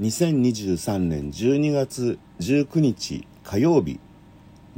[0.00, 4.00] 2023年12月19日火曜日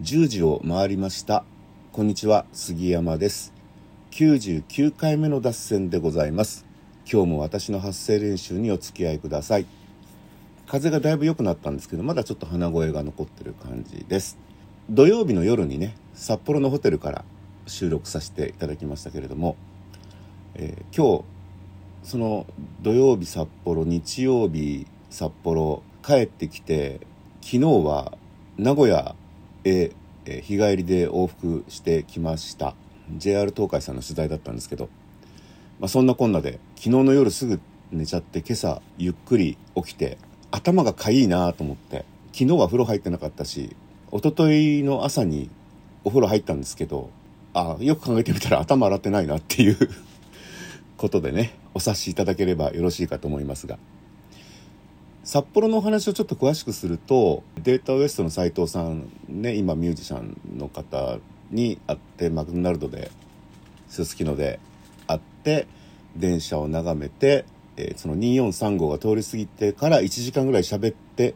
[0.00, 1.44] 10時を回りました。
[1.92, 3.53] こんにちは杉山です。
[4.11, 6.66] 99回目の脱線でございます。
[7.08, 9.66] 今日も私の発声練習にお付き合いください。
[10.66, 14.37] 風がだいぶ良くなったんですけどまだちょっと鼻声が残ってる感じです。
[14.91, 17.25] 土曜日の夜にね札幌のホテルから
[17.69, 19.55] 収録させていただきましたけれども、
[20.57, 21.25] えー、今日
[22.03, 22.46] その
[22.83, 26.99] 土曜日札幌日曜日札幌帰ってきて
[27.41, 28.18] 昨日は
[28.59, 29.14] 名古屋
[29.63, 29.93] へ
[30.27, 32.75] 日帰りで往復してきました。
[33.17, 34.89] JR 東海さんの取材だったんですけど、
[35.78, 37.61] まあ、そんなこんなで昨日の夜すぐ
[37.92, 40.19] 寝ちゃって今朝ゆっくり起きて
[40.50, 43.77] 頭がかゆいなと思って昨日は風呂入ってなかったし
[44.11, 45.48] 一昨日の朝に
[46.03, 47.11] お風呂入ったんですけど
[47.53, 49.77] あよく考えてみたら頭洗ってないなっていう
[50.97, 53.78] ことでねお察しいただければよろしいかと思いますが
[55.25, 61.19] 札幌のお話をちょっと詳しくするとデータウエストの斉藤さんね今ミュージシャンの方
[61.50, 63.11] に会ってマクドナルドで
[63.89, 64.61] すすきので
[65.06, 65.66] 会って
[66.14, 71.34] 電車を眺めて、えー、その243号が通り過ぎてから1時間ぐらい喋って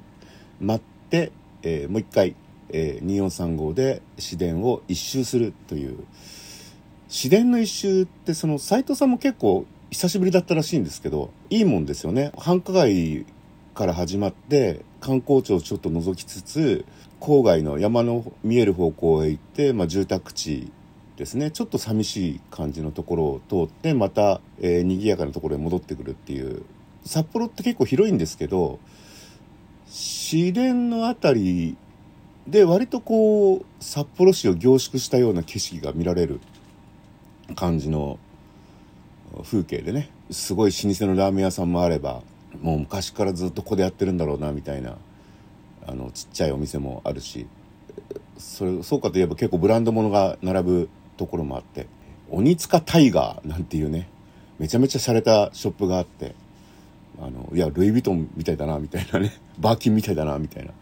[0.60, 2.36] 待って、えー、もう一回、
[2.68, 6.04] えー、243号で市電を一周するという。
[7.08, 12.32] 市電の一周ってその斉藤さんも結構久しぶりだったらしいんですけどいいもんですよね。
[12.36, 13.24] 繁華街
[13.78, 16.84] から始まって観光地をちょっと覗きつつ
[17.20, 20.72] 郊外の山の見える方向へ行って、まあ、住宅地
[21.16, 21.52] ですね。
[21.52, 26.64] ちょっと寂しい感じのところを通ってまた、えー、賑やかなところへ戻ってくるっていう。
[27.04, 28.80] 札幌って結構広いんですけど
[29.86, 31.76] 市電の辺り
[32.48, 36.40] で割とこう札幌市を凝縮したような景色が見られる
[37.54, 38.18] 感じの
[39.44, 40.10] 風景でね。
[40.32, 42.22] すごい老舗のラーメン屋さんもあれば
[42.60, 44.96] もう昔からずっとここでやってるんだろうなみたいな
[45.86, 47.46] あのちっちゃいお店もあるし
[48.36, 51.86] それそうかといえば結構ブランド物が並ぶところもあって
[52.30, 54.08] 鬼塚タイガーなんていうね
[54.58, 56.34] めちゃめちゃ洒落たショップがあって
[57.20, 60.72] あのいやルイ・ヴィトンみたいだなみたいなね バーキンみたいだなみたいな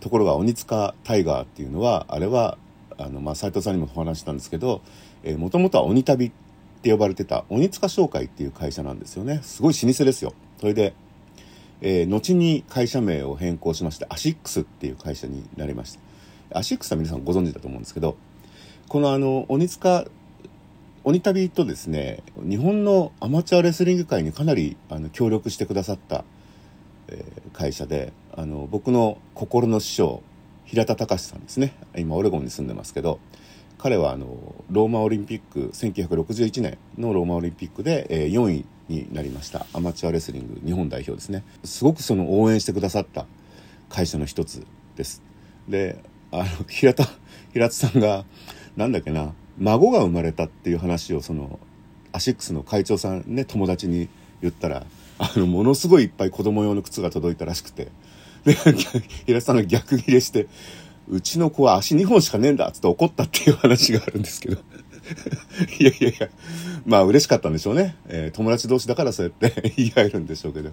[0.00, 2.58] ところが鬼塚タイガーっていうのはあれは
[2.98, 4.82] あの、まあ、斉藤さんにもお話したんですけど
[5.36, 6.32] もともとは鬼旅
[6.78, 9.40] って呼ばれてた鬼塚商会っていう会社なんですよね。
[9.42, 10.32] すごい老舗ですよ。
[10.60, 10.94] それで、
[11.80, 16.00] えー、後に会社名を変更しましてアシックスっていう会社になりました。
[16.58, 18.16] アシックスは皆さんご存知だと思うんですけど
[18.88, 20.06] このあの鬼塚
[21.04, 26.24] 鬼旅とですね日本のアマチュアレスリング界にかなりあの協力してくださった、
[27.08, 30.22] えー、会社であの僕の心の師匠
[30.64, 31.72] 平田隆さんですね。
[31.96, 33.20] 今オレゴンに住んでますけど
[33.78, 39.66] 彼はあのローマオリンピック1961年のローマオリンピックで、えー、4位になりました。
[39.72, 41.44] アマチュアレスリング日本代表ですね。
[41.64, 43.26] すごくその応援してくださった
[43.88, 44.66] 会社の一つ
[44.96, 45.22] です。
[45.68, 47.04] であの平田
[47.52, 48.24] 平田さんが
[48.76, 51.58] なんだっけな孫が生まれたっていう話をその
[52.12, 54.08] アシックスの会長さんね友達に
[54.40, 54.86] 言ったら
[55.18, 57.88] あのものすごいいっぱい子供用の靴が届いたらしくて。
[58.44, 60.46] で平田さんが逆ギレして
[61.08, 64.60] うちの子は足2本しかねえんだっつって怒ったっていう話があるんですけど。
[65.78, 66.28] いやいやいや、
[66.86, 67.96] まあ嬉しかったんでしょうね。
[68.08, 70.70] えー、友達同士だからそうやって 言い合えるんでしょうけど、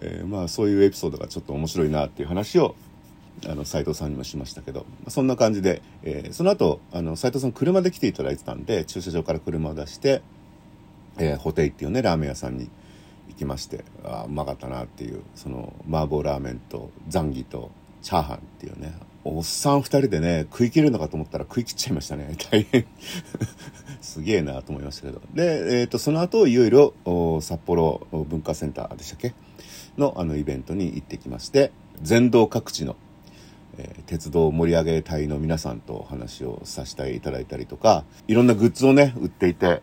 [0.00, 2.74] えー、まあそういうエピソードがちょっと面白いなっていう話を、
[3.46, 10.22] あの、斉藤さんにもしましたけど、そんな感じで、えー、その後、あの、斉藤さん車で来ていただいてたんで、駐車場から車を出して、
[11.18, 12.70] えー、ホテイっていうね、ラーメン屋さんに
[13.28, 17.70] 行きまして、ああ、うまかったなっていう、その、麻婆ラーメンとザンギと
[18.02, 18.94] チャーハンっていうね、
[19.28, 22.36] おっさん2人でね食い切れるのかと思ったら食い切っちゃいましたね。
[22.50, 22.86] 大変。
[24.00, 25.20] すげえなと思いましたけど。
[25.34, 26.94] で、えーと、その後いよいよ
[27.42, 29.34] 札幌文化センターでしたっけ？
[29.98, 31.72] のあのイベントに行ってきまして
[32.02, 32.96] 全道各地の、
[33.78, 39.82] えー、鉄道盛り上げ隊の皆さんとお話をさせていただいたりとかいろんなグッズをね売っていて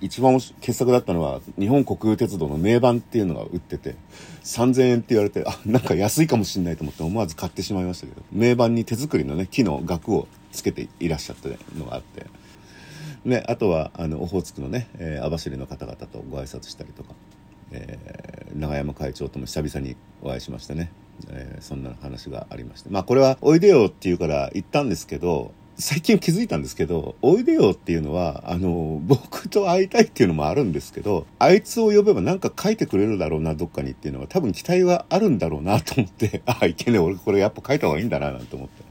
[0.00, 3.96] 一番傑作だったのは日本国有鉄道の名盤っていうのが売ってて
[4.44, 11.48] 3000円って言われてあなんか安いかもしんないと思って思わず買ってしまいましたけど名盤に手作りのね木の額をつけていらっしゃった
[11.78, 12.26] のがあって。
[13.22, 17.10] ねあとはあのオホーツクのね、えー、網走の方々とご挨拶したりとか、
[17.70, 20.90] えー、長山会長とも久々にお会いしましてね。
[21.28, 22.88] えー、そんな話がありまして。
[22.88, 38.84] まあこれは「おいでよ」って言うから行ったんですけど最近気づいたんですけど、おいでよっていうのは、あの、僕と会いたいっていうのもあるんですけど、あいつを呼べばなんか書いてくれるだろうな、どっかにっていうのは多分期待はあるんだろうなと思って、 あ、いけねえ、俺これやっぱ書いた方がいいんだな、なんて思って。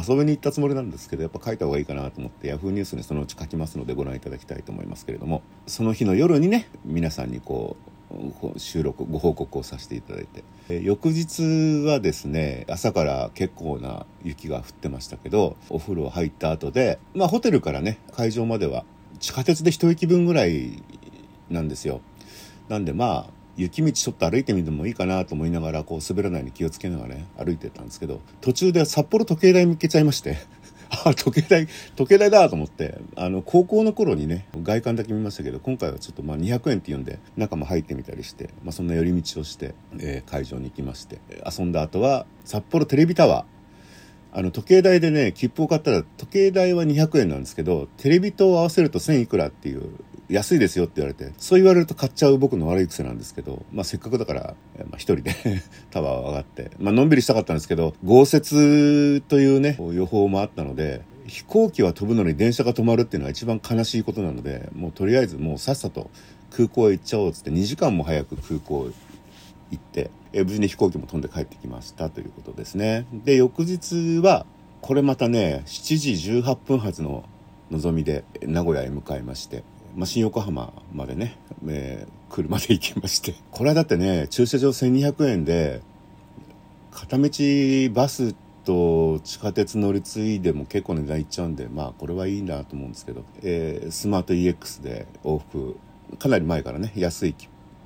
[0.00, 7.97] 遊びに行ったつもりなんですけど、やっぱ書いた方がいいかなと思って、Yahoo ニュースにそのうち書きますのでご覧いただきたいと思いますけれども、その日の夜にね、皆さんにこう
[8.56, 10.26] 収録ご報告をさせていただい
[10.66, 18.84] て、翌日はですね朝から結構な雪が降ってましたけどお風呂入った後でまあホテルからね会場までは
[19.20, 20.82] 地下鉄で一駅分ぐらい
[21.50, 22.00] なんですよ。
[22.68, 30.38] なんでまあ雪道ちょっと歩いてみてもいいかなと思いながらこう滑らないように気をつけながらね歩いてたんですけど途中で札幌時計台見つけちゃいまして。
[30.90, 43.44] あ時計台時計台だと思ってあの高校の頃にね外観だけ見ましたけど今回はちょっとまあ200円って言うんで中も入ってみたりして、まあ、そんな寄り道をして、えー、会場に行きまして遊んだ後は札幌テレビタワー。
[44.30, 49.90] あの時計台でね切符を買ったら時計台は200円なんですけどテレビと合わせると1000いくらっていう
[50.28, 55.34] 安いですよって言われてそう言われると買っちゃう僕の悪い癖なんですけど、まあ、せっかくだから、まあ、一人で
[55.90, 66.10] タワー上がって、まあのんびりしたかったんですけど豪雪というね予報もあったので飛行機は飛ぶのに電車が止まるっていうのは一番悲しいことなのでもうとりあえずもうさっさと
[66.50, 68.90] 空港へ行っちゃおうっつって2時間も早く空港
[69.70, 73.06] 行って、え無事に飛行機も飛んで帰ってきましたということですね。
[73.12, 74.46] で翌日は
[74.80, 77.24] これまたね7時18分発の
[77.70, 79.62] のぞみで名古屋へ向かいまして
[79.96, 81.36] まあ、新横浜までね、
[81.66, 83.34] えー、車で行きまして。
[83.50, 85.80] これはだってね駐車場1200円で
[86.90, 87.30] 片道
[87.92, 95.76] バスと地下鉄乗り継いでも結構値段いっちゃうんでまあこれはいいなと思うんですけど、えー、スマート EX で往復
[96.18, 97.34] かなり前からね安い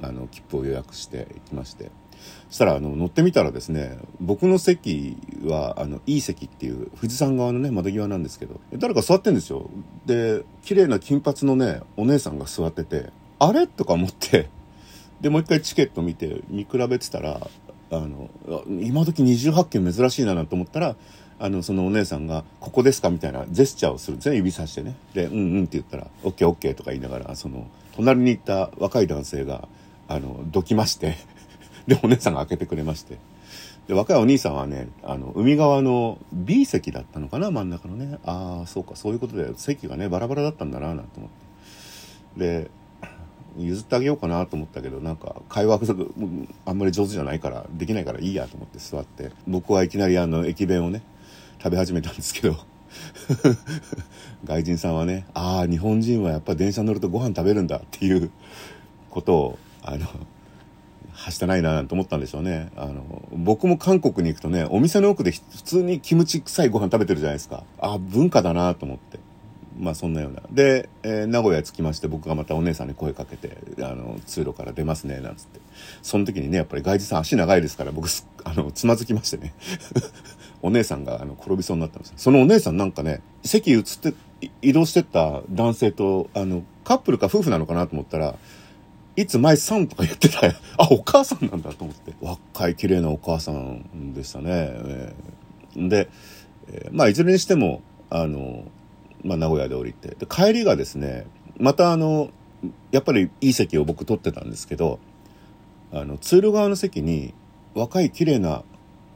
[0.03, 1.91] あの切符を予約して行きまして。
[2.49, 9.71] そしたらあの乗ってみたらですね僕の席はあのいい席っていう富士山側のね窓際なんですけど誰か座ってんですよ
[10.07, 13.67] で綺麗な金髪のねお姉さんが座っててあれ？
[13.67, 14.49] とか思って
[15.21, 17.41] でもう一回チケット見て見比べてたら
[17.91, 18.31] あの
[18.81, 20.97] 今時28件珍しいななと思ったら
[21.39, 27.67] あのそのお姉さんが「ここですか?」みたいなジェスチャーをするんですね指さしてねで「うんうん」って言ったら「OKOK」とか言いながらその
[27.97, 29.69] 隣に行った若い男性が
[30.09, 31.17] あのどきまして
[31.89, 33.19] で、お姉さんが開けてくれまして。
[33.89, 38.19] で、若いお兄さんはね、あの、海側の B 席だったのかな、真ん中のね。
[38.25, 41.31] ああ、そうか、そういうことで、席がね、バラバラだったんだな、なんて思っ
[42.39, 42.63] て。
[42.65, 42.71] で、
[43.59, 46.15] 譲ってあげようかなと思ったけど、なんか、会話不足、
[46.65, 51.03] あんまり上手じゃないから、できないからいいやと思って座って、僕はいきなりあの、駅弁をね、
[51.63, 52.57] 食べ始めたんですけど、
[54.45, 58.31] 外人さんはね、ああ、日本人はやっぱ電車乗るとご飯食べるんだっていう
[59.11, 60.07] ことを、あの、
[61.13, 62.71] はしたないなと思ったんでしょうね。
[62.77, 67.65] あの、僕も韓国に行くとね、お店の奥で普通にキムチ臭いご飯食べてるじゃないですか。
[67.79, 69.19] あ、文化だなと思って。
[69.79, 70.43] まあそんなような。
[70.51, 75.61] で、えー、名古屋着きまして僕がまたお姉さんに声かけて、あの、通路から出ますね、なんつって。
[76.03, 78.09] その時にね、やっぱり外人さん足長いですから僕
[78.45, 79.55] あの、つまずきましてね。
[80.63, 84.15] お姉さんがあの転びそうになったんですそのお姉さんなんかね、席移って
[84.61, 88.37] 移動してった男性と、あの、カップルか夫婦なのかなと思ったら、
[89.17, 90.53] いつ前さんとか言ってたよ。
[90.79, 92.15] あ、お母さんなんだと思って。
[92.21, 94.45] 若い綺麗なお母さんでしたね。
[94.51, 96.09] えー、で、
[96.69, 98.65] えー、まあ、いずれにしても、あの、
[99.23, 100.09] まあ、名古屋で降りて。
[100.15, 101.27] で、帰りがですね、
[101.59, 102.31] またあの、
[102.91, 104.99] やっぱりいい席を僕取ってたんですけど、
[105.93, 107.35] あの、通路側の席に
[107.75, 108.63] 若い綺麗な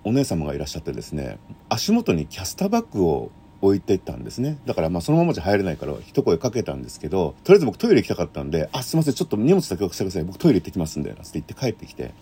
[0.05, 1.39] お姉様がいらっしゃってですね、
[1.69, 3.31] 足元にキャスターバッグを
[3.63, 4.59] 置いてったんですね。
[4.67, 10.25] だからまあそのままじゃ入れないから一声かけたんですけど、とりあえず僕トイレ行きたかったんで、あ、すいません、ちょっと荷物だけお貸してください。
[10.25, 12.13] 僕トイレ行ってきますんで、なんて言って帰ってきて。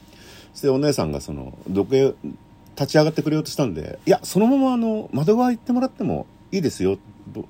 [0.53, 2.15] そしてお姉さんがその、どけ、
[2.77, 6.99] 立ち上がってくれようとしたんで、いや、そのままあの、窓側行ってもらってもいいですよ。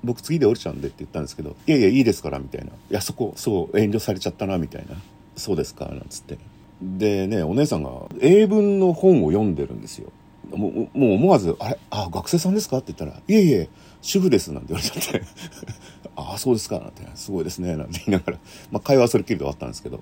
[0.03, 2.67] 僕次で降りちゃうんでって言ったんですけど、いやいや、いいですから、みたいな。
[2.67, 4.95] いや、そこ、そう遠慮されちゃったな、みたいな。
[5.35, 6.37] そうですか、なんつって。
[6.81, 10.11] でね、お姉さんが英文の本を読んでるんですよ。
[10.51, 12.77] もう、もう思わず、あれ、あ、学生さんですか？
[12.77, 13.69] って言ったら、いえいえ、
[14.01, 15.21] 主婦です、なんて言われちゃって、
[16.15, 18.39] ああ、そうですか、なんて、すごいですね、なんて言いながら、
[18.71, 20.01] まあ、会話はそれっきりで終わったんですけど、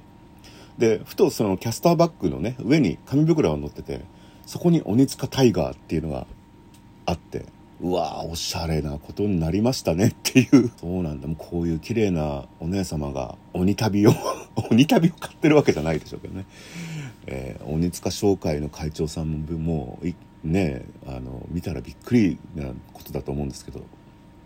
[0.77, 4.01] で、ふとそのキャスターバッグのね、上に紙袋が乗ってて、
[4.45, 6.25] そこに鬼塚タイガーっていうのが
[7.05, 7.45] あって、
[7.81, 10.07] うわーおしゃれなことになりましたね。
[10.09, 10.71] っていう。
[10.77, 11.27] そうなんだ。
[11.27, 14.13] もうこういう綺麗なお姉様が鬼旅を
[14.71, 16.45] 鬼旅を買ってるわけじゃないでしょうけどね、
[17.27, 20.07] えー、鬼塚商会の会長さんももう
[20.43, 23.81] ねあの見たらびっくりなことだと思うんですけど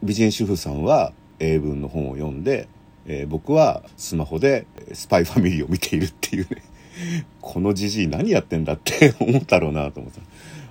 [0.03, 2.67] 美人主婦さんは英文の本を読んで、
[3.05, 6.63] えー、僕はスマホでスパイファミリーを見ているっていうね。
[7.41, 10.19] このじじい何やってんだって 思ったろうなと思って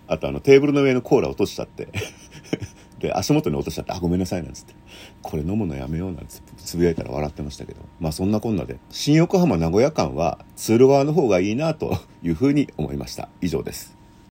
[0.08, 1.88] あとあのテーブルの上のコーラ落としちゃって。
[2.98, 4.72] で足元に落としちゃって「あごめんなさい」なんつって
[5.20, 6.52] 「これ飲むのやめよう」なんつって。
[6.56, 7.80] つぶやいたら笑ってましたけど。
[8.00, 8.78] まあそんなこんなで。
[8.90, 13.28] 新横浜名古屋間は通路側の方がいいなというふうに思いました。
[13.42, 13.95] 以上です。